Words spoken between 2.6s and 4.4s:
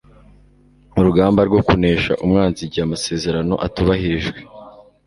igihe amasezerano atubahirijwe